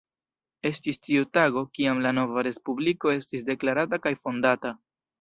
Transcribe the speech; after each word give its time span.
Estis 0.69 0.97
tiu 1.07 1.27
tago, 1.39 1.63
kiam 1.79 2.03
la 2.07 2.15
nova 2.21 2.47
respubliko 2.49 3.15
estis 3.21 3.49
deklarata 3.55 4.05
kaj 4.09 4.19
fondata. 4.27 4.79